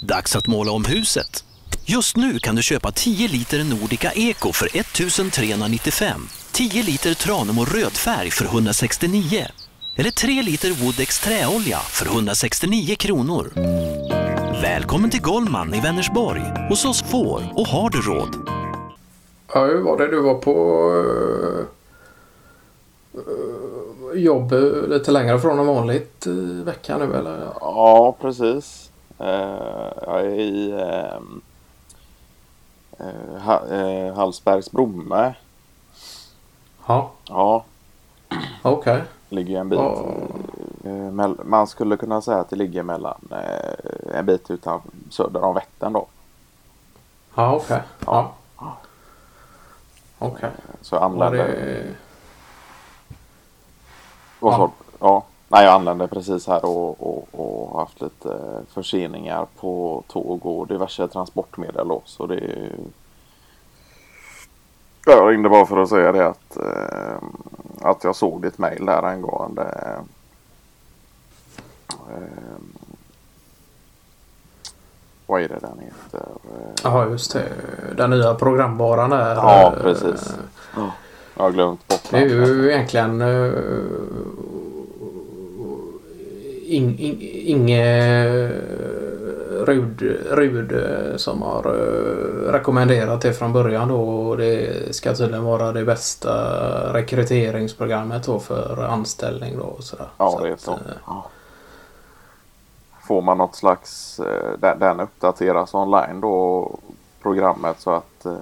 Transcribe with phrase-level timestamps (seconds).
[0.00, 1.44] Dags att måla om huset.
[1.84, 6.20] Just nu kan du köpa 10 liter Nordica Eco för 1395.
[6.52, 9.46] 10 liter Tranemo rödfärg för 169.
[9.96, 13.52] Eller 3 liter Woodex träolja för 169 kronor.
[14.62, 16.42] Välkommen till Goldman i Vänersborg.
[16.68, 18.36] Hos oss får och har du råd.
[19.54, 20.88] Ja, hur var det du var på
[23.14, 24.52] uh, jobb
[24.88, 27.48] lite längre från än vanligt uh, vecka nu eller?
[27.60, 28.91] Ja, precis.
[29.20, 29.26] Uh,
[30.06, 30.72] jag är i
[33.40, 33.62] ha,
[34.14, 35.34] Hallsbergs Bromme.
[36.86, 37.10] Ja.
[37.28, 37.64] Ja.
[38.62, 38.94] Okej.
[38.94, 39.00] Okay.
[39.28, 39.78] Ligger en bit.
[39.78, 41.34] Oh.
[41.44, 43.28] Man skulle kunna säga att det ligger mellan
[44.14, 46.06] en bit utan söder om Vättern då.
[47.34, 47.64] Ja, okej.
[47.64, 47.80] Okay.
[48.06, 48.32] Ja.
[48.58, 48.76] ja.
[50.18, 50.36] Okej.
[50.36, 50.50] Okay.
[50.80, 51.38] Så jag anlände...
[51.38, 51.94] Det...
[54.40, 54.72] Vad ja.
[55.00, 55.24] ja.
[55.52, 58.38] Nej, jag anlände precis här och, och, och, haft lite
[58.68, 62.02] förseningar på tåg och diverse transportmedel då.
[62.04, 62.68] Så det...
[65.06, 67.16] Jag ringde bara för att säga det att, eh,
[67.80, 69.62] att jag såg ditt mail där angående
[72.10, 72.30] eh,
[75.26, 76.26] vad är det den heter?
[76.82, 77.52] Ja just det.
[77.96, 79.34] Den nya programvaran där.
[79.34, 80.34] Ja precis.
[80.76, 80.90] Ja.
[81.36, 84.61] Jag har glömt bort Det är ju egentligen uh,
[86.72, 88.52] in, in, inget
[89.66, 90.72] Rud, Rud
[91.16, 94.36] som har uh, rekommenderat det från början då.
[94.36, 96.32] Det ska tydligen vara det bästa
[96.94, 99.64] rekryteringsprogrammet då för anställning då.
[99.64, 100.06] Och sådär.
[100.18, 100.78] Ja det är så.
[101.06, 101.30] Ja
[103.12, 106.70] får man något slags, eh, den, den uppdateras online då
[107.22, 108.32] programmet så att eh,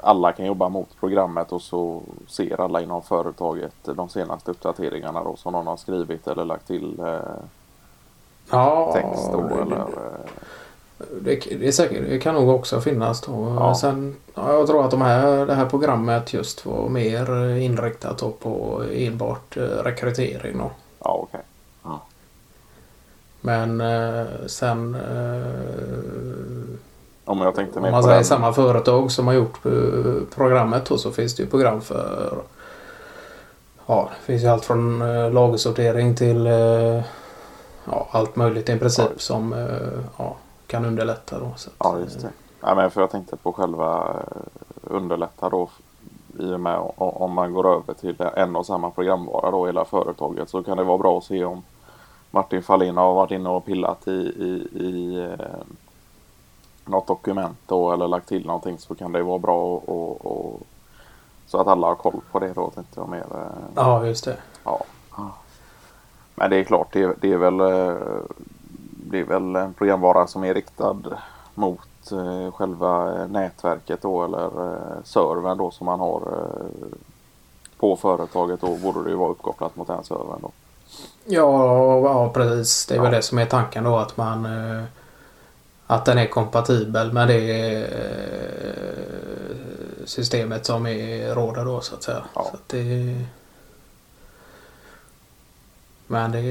[0.00, 5.36] alla kan jobba mot programmet och så ser alla inom företaget de senaste uppdateringarna då
[5.36, 7.20] som någon har skrivit eller lagt till eh,
[8.50, 9.84] ja, text då det, eller
[11.20, 13.56] det, det, är säkert, det kan nog också finnas då.
[13.60, 13.74] Ja.
[13.74, 18.82] Sen, ja, jag tror att de här, det här programmet just var mer inriktat på
[18.92, 20.58] enbart rekrytering.
[20.58, 20.70] Då.
[20.98, 21.40] Ja, okej.
[21.82, 21.98] Okay.
[23.40, 24.96] Men eh, sen...
[27.24, 31.10] Om jag tänkte om man säger samma företag som har gjort eh, programmet då, så
[31.10, 32.38] finns det ju program för...
[33.86, 37.02] Ja, det finns ju allt från eh, lagersortering till eh,
[37.84, 39.18] ja, allt möjligt i princip ja.
[39.18, 41.38] som eh, ja, kan underlätta.
[41.38, 42.28] Då, så ja, just det.
[42.60, 44.16] Ja, men för jag tänkte på själva
[44.82, 45.68] underlätta då
[46.38, 50.50] i och med om man går över till en och samma programvara då hela företaget
[50.50, 51.62] så kan det vara bra att se om
[52.30, 55.28] Martin Fahlin har varit inne och pillat i, i, i
[56.84, 60.60] något dokument då eller lagt till någonting så kan det vara bra och, och, och
[61.46, 63.26] så att alla har koll på det då tänkte jag mer.
[63.30, 64.36] Eh, ja just det.
[64.64, 64.84] Ja.
[66.34, 67.96] Men det är klart det, det är väl eh,
[69.10, 70.96] det är väl en programvara som är riktad
[71.54, 74.50] mot eh, själva nätverket då eller
[75.04, 76.22] servern då som man har
[77.78, 80.50] på företaget då borde det ju vara uppkopplat mot den servern då.
[81.24, 82.86] Ja, ja precis.
[82.86, 83.02] Det är ja.
[83.02, 84.46] väl det som är tanken då att man
[85.94, 87.84] att den är kompatibel med det eh,
[90.04, 92.22] systemet som är råder då så att säga.
[92.34, 92.46] Ja.
[92.50, 93.24] Så att det,
[96.06, 96.42] men det,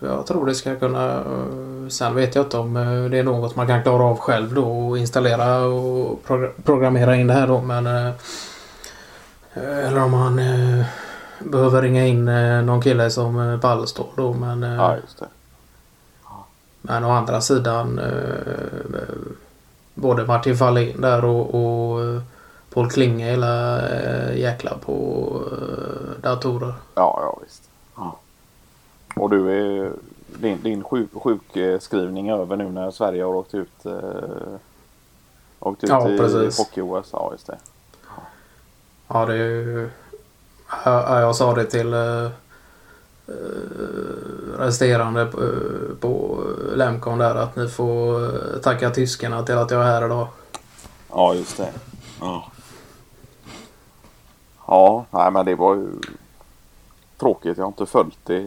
[0.00, 1.24] jag tror det ska kunna...
[1.88, 4.88] Sen vet jag inte om eh, det är något man kan klara av själv då
[4.88, 6.24] och installera och
[6.64, 7.86] programmera in det här då men...
[9.54, 10.40] Eller om man
[11.38, 14.62] behöver ringa in eh, någon kille som eh, ballstår då men...
[14.62, 15.26] Eh, ja, just det.
[16.88, 19.02] Men å andra sidan eh,
[19.94, 22.22] både Martin Fahlin där och, och
[22.72, 24.96] Paul Klinge hela eh, jäkla på
[25.52, 26.74] eh, datorer.
[26.94, 27.70] Ja, ja visst.
[27.96, 28.18] Ja.
[29.16, 29.92] Och du är
[30.26, 33.92] din, din sjuk, sjukskrivning är över nu när Sverige har åkt ut, eh,
[35.60, 36.18] åkt ut ja, i
[36.58, 37.08] hockey-OS?
[37.12, 37.58] Ja, just det.
[38.08, 38.22] Ja,
[39.08, 39.90] ja det är ju
[40.84, 41.94] Ja, jag sa det till
[44.58, 45.38] resterande på,
[46.00, 46.44] på
[46.74, 50.28] Lemcon där att ni får tacka tyskarna till att jag är här idag.
[51.10, 51.72] Ja, just det.
[52.20, 52.44] Ja.
[54.66, 55.88] Ja, nej men det var ju
[57.16, 57.58] tråkigt.
[57.58, 58.42] Jag har inte följt det.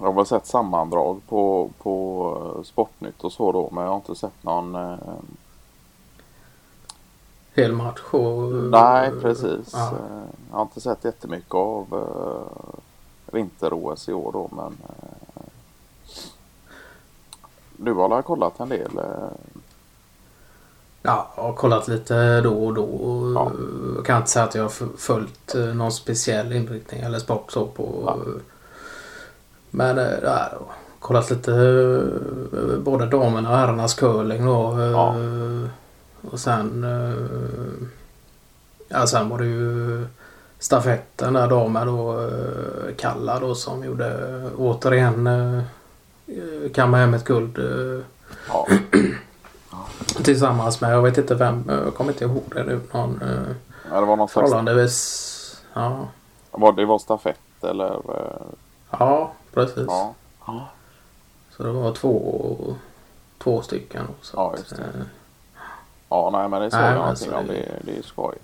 [0.00, 4.14] Jag har väl sett sammandrag på, på Sportnytt och så då men jag har inte
[4.14, 4.76] sett någon
[7.56, 8.00] hel match?
[8.10, 9.72] Och, Nej, precis.
[9.72, 9.86] Ja.
[9.88, 11.86] Eh, jag har inte sett jättemycket av
[13.36, 15.44] vinter-OS i år då, men uh,
[17.76, 18.98] du har kollat en del?
[18.98, 19.30] Uh...
[21.02, 22.88] Ja, jag har kollat lite då och då.
[23.34, 23.52] Ja.
[23.96, 28.02] Jag kan inte säga att jag har följt någon speciell inriktning eller sport så på.
[28.06, 28.18] Ja.
[29.70, 30.36] Men äh,
[30.98, 34.72] kollat lite eh, både damerna och herrarnas curling då.
[34.78, 35.14] eh, Ja.
[36.30, 36.84] Och sen...
[36.84, 37.88] eh,
[38.88, 40.06] Ja, sen var det ju
[40.58, 42.20] stafetten där damer då.
[42.20, 45.62] eh, Kalla då som gjorde eh, återigen eh,
[46.74, 47.58] kamma hem ett guld.
[48.48, 48.66] Ja.
[50.24, 52.80] Tillsammans med, jag vet inte vem, jag kommer inte ihåg det nu.
[52.92, 53.20] Någon
[53.90, 55.62] Ja, det var någon förhållandevis...
[55.74, 56.08] Ja,
[56.50, 58.00] Var det var stafett eller?
[58.90, 59.86] ja precis.
[59.86, 60.14] Ja.
[61.56, 62.56] Så det var två,
[63.38, 64.04] två stycken.
[64.06, 64.82] då, Så Ja, att, just det.
[64.82, 65.06] eh,
[66.08, 67.46] Ja, nej men det såg Nej, jag någonting om.
[67.46, 68.34] det- Det, det är skoj.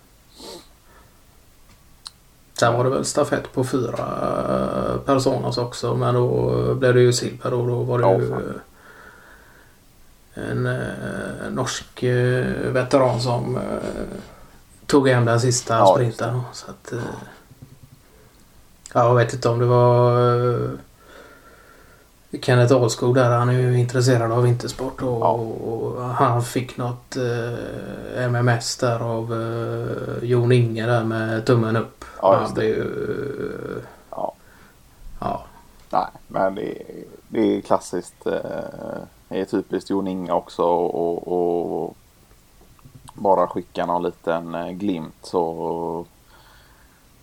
[2.59, 4.05] Sen var det väl stafett på fyra
[4.49, 5.95] eh, personer också.
[5.95, 8.43] Men då blev det ju silver och då var det Ja, ju fan.
[10.35, 13.59] eh, en eh, norsk eh, veteran som
[14.87, 16.41] tog hem den sista Ja, sprinten.
[16.53, 16.93] Så att,
[18.95, 20.71] ja, jag vet inte om det var
[22.43, 23.31] Kenneth Ahlskog där.
[23.31, 25.31] Han är ju intresserad av vintersport och, Ja.
[25.33, 32.02] och han fick något eh, MMS där av eh, Jon Inge där med tummen upp.
[32.23, 32.75] Ja, just blev det.
[32.77, 33.83] ju...
[34.11, 34.33] Ja.
[35.21, 35.43] Ja.
[35.91, 38.27] Nej, men det, är- det är klassiskt.
[38.27, 38.41] eh,
[39.29, 41.97] Det är typiskt Jon Inge också och, och
[43.15, 46.05] bara skicka någon liten eh, glimt så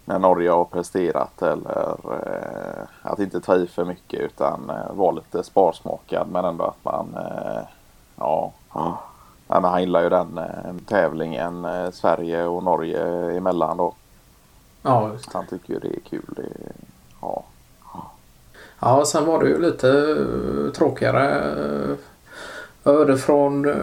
[0.05, 1.95] när Norge har presterat eller
[2.25, 6.85] eh, att inte ta i för mycket utan eh, vara lite sparsmakad men ändå att
[6.85, 7.61] man eh,
[8.15, 8.99] ja, ja.
[9.47, 13.93] Nej, men han gillar ju den eh, tävlingen eh, Sverige och Norge emellan då.
[14.81, 15.33] Ja, just.
[15.33, 16.21] Han tycker ju det är kul.
[16.27, 16.71] Det,
[17.21, 17.43] ja.
[18.79, 21.39] ja, sen var det ju lite eh, tråkigare.
[21.63, 21.95] eh,
[22.83, 23.75] hörde från eh,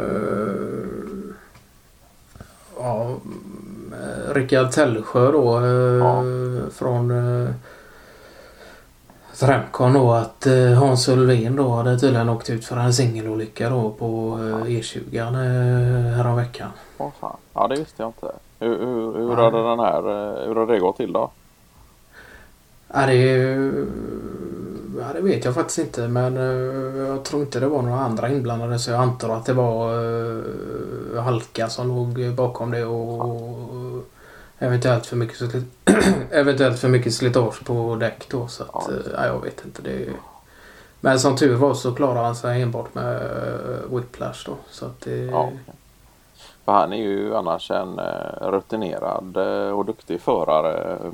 [2.79, 3.93] ja, mm,
[4.35, 5.61] Rickard Tällsjö då
[6.01, 6.23] Ja.
[6.73, 7.11] från
[9.43, 13.91] Remcon då att eh, Hans Ulvin då hade tydligen åkt ut för en singelolycka då
[13.91, 16.69] på eh, E20 eh, häromveckan.
[16.99, 17.37] Åh fan.
[17.55, 18.33] Ja det visste jag inte.
[18.59, 20.03] Hur, hur, hur hade den här,
[20.47, 21.31] hur har det gått till då?
[22.95, 23.17] Ja, det,
[24.99, 26.37] ja, det vet jag faktiskt inte men
[27.07, 31.69] jag tror inte det var några andra inblandade så jag antar att det var halka
[31.69, 33.86] som låg bakom det och
[34.59, 35.65] eventuellt, för mycket, sli-
[36.31, 38.49] eventuellt för mycket slitage på däck då.
[38.49, 39.83] Så att, Ja, ja, jag vet inte.
[39.83, 40.09] Det,
[41.01, 44.53] men som tur var så klarade han sig enbart med uh, whiplash då.
[44.71, 45.51] Så att det, Ja.
[46.65, 50.93] För han är ju annars en eh, rutinerad eh, och duktig förare.
[50.93, 51.11] eh,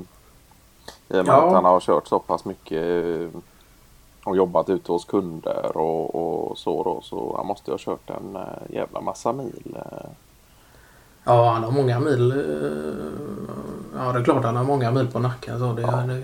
[1.17, 1.47] I och med Ja.
[1.47, 3.39] att han har kört så pass mycket eh,
[4.23, 6.15] och jobbat ute hos kunder och,
[6.49, 7.01] och så då.
[7.01, 9.77] Så han måste ju ha kört en eh, jävla massa mil.
[11.25, 12.31] Ja, han har många mil.
[12.31, 13.23] eh,
[13.97, 15.59] Ja, det är klart han har många mil på nacken.
[15.59, 15.87] Så det, Ja.
[15.91, 16.21] det,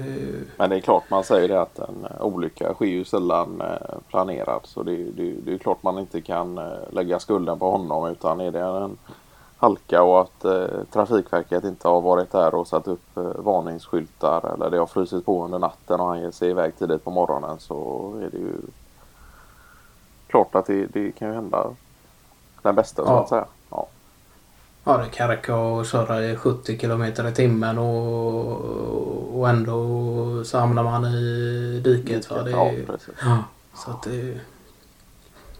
[0.57, 3.97] Men det är klart man säger det att en eh, olycka sker ju sällan eh,
[4.07, 4.59] planerad.
[4.63, 6.59] Så det, det, det är klart man inte kan
[6.89, 8.97] lägga skulden på honom utan är det en
[9.57, 14.69] halka och att eh, Trafikverket inte har varit där och satt upp eh, varningsskyltar eller
[14.69, 18.11] det har frusit på under natten och han ger sig iväg tidigt på morgonen så
[18.21, 18.53] är det ju
[20.27, 21.67] klart att det, det kan ju hända
[22.61, 23.19] den bästa så Ja.
[23.19, 23.45] att säga.
[23.69, 23.87] Ja,
[24.83, 31.05] Ja, räcka att köra i 70 kilometer i timmen och, och ändå så hamnar man
[31.05, 32.29] i diket.
[32.29, 32.43] Va?
[32.43, 33.09] Det, ja precis.
[33.21, 33.43] ja,
[33.75, 34.37] så att det,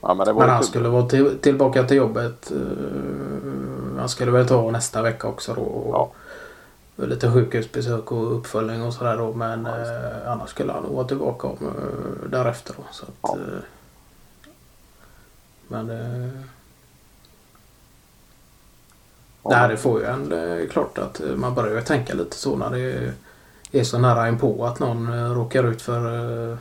[0.01, 0.67] Ja, men det men han kul.
[0.67, 2.51] skulle vara till, tillbaka till jobbet.
[2.51, 5.61] eh, Han skulle väl ta nästa vecka också då.
[5.61, 7.05] och Ja.
[7.05, 9.33] Lite sjukhusbesök och uppföljning och sådär då.
[9.33, 9.77] Men Ja,
[10.25, 12.83] eh, annars skulle han nog vara tillbaka om, eh, därefter då.
[12.91, 13.45] Så att, eh,
[15.67, 15.89] men
[19.49, 20.67] Ja, Nej, det får ju en...
[20.71, 23.13] Klart att man börjar ju tänka lite så när det
[23.79, 26.05] är så nära inpå att någon eh, råkar ut för
[26.51, 26.57] eh,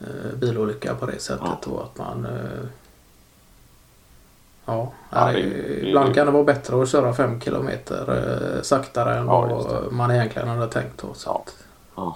[0.00, 2.26] eh, bilolycka på det sättet och att man...
[4.64, 9.40] Ja, Ja, det- ibland kan det vara bättre att köra fem kilometer saktare än Ja,
[9.46, 11.02] vad man egentligen hade tänkt.
[11.02, 11.42] Då, så Ja.
[11.46, 12.14] att,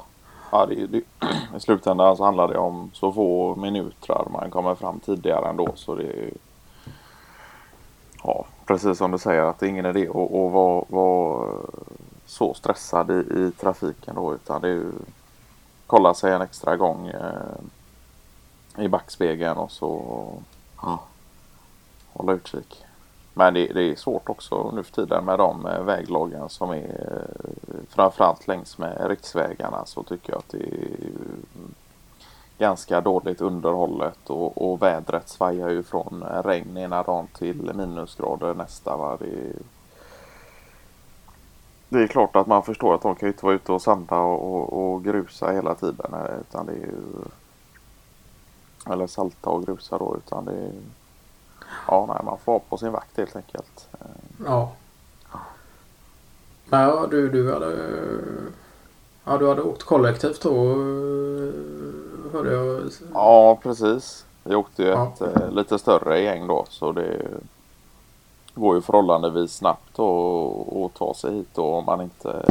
[0.53, 0.99] Ja, det, det,
[1.57, 5.73] I slutändan så handlar det om så få minuter man kommer fram tidigare ändå.
[5.75, 6.31] Så det är
[8.25, 11.49] Ja, precis som du säger att det är ingen idé att, att vara, vara
[12.27, 14.35] så stressad i, i trafiken då.
[14.35, 14.93] Utan det är ju
[15.87, 20.03] kolla sig en extra gång eh, i backspegeln och så
[20.83, 21.01] ja,
[22.13, 22.85] hålla utkik.
[23.35, 26.77] Men det, det är svårt också nu för tiden med de eh, väglagen som är
[26.77, 30.97] eh, framförallt längs med riksvägarna så tycker jag att det är
[32.63, 38.97] ganska dåligt underhållet och, och vädret svajar ju från regn ena dagen till minusgrader nästa.
[38.97, 39.17] Va?
[39.21, 39.53] Det, är,
[41.89, 44.19] det är klart att man förstår att de kan ju inte vara ute och sanda
[44.19, 46.93] och, och, och grusa hela tiden eh, utan det är ju
[48.91, 50.73] eller salta och grusa då utan det är
[51.87, 53.89] Ja, nej, man får vara på sin vakt helt enkelt.
[54.45, 54.73] Ja.
[56.65, 57.77] Men ja, du, du hade...
[59.25, 60.77] Ja, du hade åkt kollektivt då
[62.33, 62.91] hörde jag.
[63.15, 64.27] Ja, precis.
[64.45, 65.13] Vi åkte ju ja.
[65.15, 67.27] ett eh, lite större gäng då så det
[68.55, 72.45] går ju förhållandevis snabbt att ta sig hit då om man inte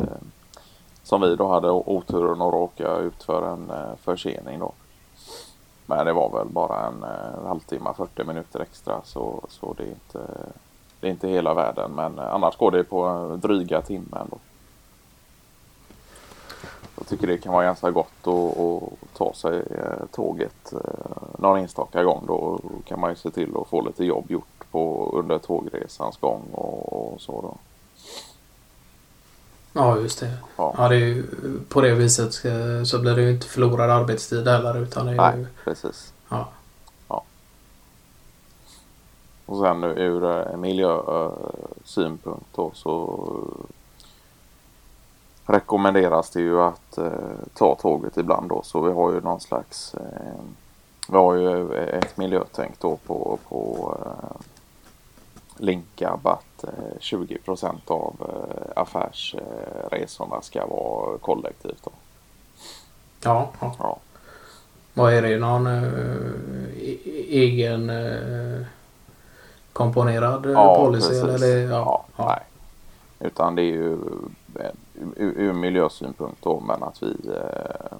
[1.03, 4.71] som vi då hade oturen att råka ut för en eh, försening då.
[5.85, 9.83] Men det var väl bara en, en eh, halvtimme, 40 minuter extra så, så det,
[9.83, 10.19] är inte,
[10.99, 11.91] det är inte hela världen.
[11.91, 14.27] Men annars går det på dryga timmen.
[14.29, 14.37] Då.
[16.97, 20.79] Jag tycker det kan vara ganska gott att, ta sig eh, tåget eh,
[21.37, 22.23] någon enstaka gång.
[22.27, 26.41] Då kan man ju se till att få lite jobb gjort på, under tågresans gång
[26.51, 27.41] och, och så.
[27.41, 27.57] Då.
[29.73, 30.37] Ja, just det.
[30.57, 30.75] Ja.
[30.77, 30.89] ja.
[30.89, 31.25] det ju,
[31.69, 32.33] på det viset
[32.87, 34.77] så blir det ju inte förlorad arbetstid heller.
[34.77, 36.13] Utan det Nej, ju, precis.
[36.29, 36.47] Ja.
[37.07, 37.23] ja.
[39.45, 43.27] Och sen ur eh, miljösynpunkt då så
[45.51, 47.11] rekommenderas det ju att eh,
[47.53, 48.61] ta tåget ibland då.
[48.63, 50.41] Så vi har ju någon slags eh,
[51.09, 54.41] vi har ju ett miljötänk då på, på eh,
[55.57, 56.65] Linkab att
[56.99, 58.15] 20% av
[58.75, 61.83] affärsresorna ska vara kollektivt.
[61.83, 61.91] Då.
[63.23, 63.75] Ja, ja.
[63.79, 63.97] ja.
[64.93, 65.37] Vad är det?
[65.37, 65.83] Någon äh,
[67.29, 68.65] egen äh,
[69.73, 71.09] komponerad ja, policy?
[71.09, 71.23] Precis.
[71.23, 72.39] Eller, ja, ja, ja, Nej.
[73.27, 73.97] Utan det är ju
[75.15, 77.97] ur, ur miljösynpunkt då men att vi eh,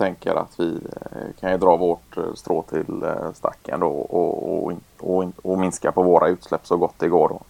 [0.00, 0.80] tänker att vi
[1.12, 5.58] eh, kan ju dra vårt eh, strå till eh, stacken då och, och, och, och,
[5.58, 7.40] minska på våra utsläpp så gott det går då.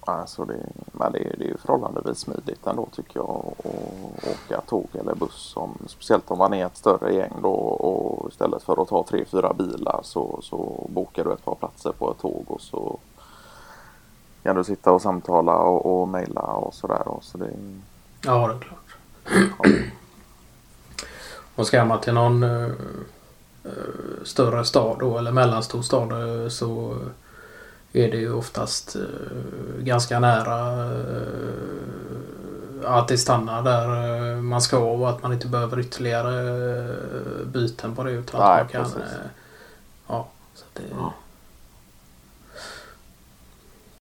[0.00, 3.66] Alltså det, men det, det är ju förhållandevis smidigt ändå tycker jag att
[4.28, 5.56] åka tåg eller buss.
[5.56, 9.24] Om, speciellt om man är ett större gäng då och istället för att ta tre,
[9.24, 12.98] fyra bilar så, så bokar du ett par platser på ett tåg och så
[14.48, 17.02] kan du sitta och samtala och, och mejla och sådär.
[17.22, 17.50] Så det,
[18.24, 18.96] Ja, det är klart.
[19.58, 19.70] Ja.
[21.54, 22.72] Och ska man till någon uh,
[24.24, 26.98] större stad då eller mellanstor stad uh, så
[27.92, 30.90] är det ju oftast uh, ganska nära
[32.84, 36.96] att det stannar där man ska och att man inte behöver ytterligare
[37.44, 38.10] byten på det.
[38.10, 39.02] Utan Nej, att man kan,
[40.06, 41.12] ja, så det, ja.